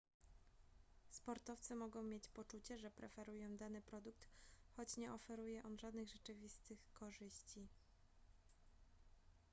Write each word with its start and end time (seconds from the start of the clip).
sportowcy 1.11 1.75
mogą 1.75 2.03
mieć 2.03 2.27
poczucie 2.27 2.77
że 2.79 2.91
preferują 2.91 3.57
dany 3.57 3.81
produkt 3.81 4.27
choć 4.75 4.97
nie 4.97 5.13
oferuje 5.13 5.63
on 5.63 5.77
żadnych 5.79 6.09
rzeczywistych 6.09 6.79
korzyści 6.93 7.67